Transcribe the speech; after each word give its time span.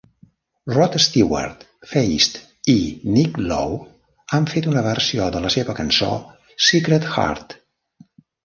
Rod 0.75 0.95
Stewart, 1.03 1.59
Feist 1.91 2.39
i 2.73 2.75
Nick 3.17 3.37
Lowe 3.49 3.79
han 4.33 4.49
fet 4.55 4.71
una 4.73 4.85
versió 4.89 5.29
de 5.37 5.45
la 5.45 5.55
seva 5.57 5.77
cançó, 5.83 6.11
"Secret 6.71 7.09
Heart". 7.13 7.59